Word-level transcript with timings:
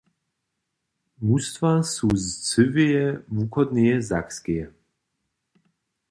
Mustwa 1.25 1.71
su 1.93 2.07
z 2.23 2.25
cyłeje 2.47 3.07
wuchodneje 3.35 3.95
Sakskeje. 4.09 4.65